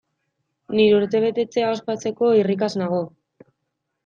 [0.79, 3.05] Nire urtebetetzea ospatzeko irrikaz nago!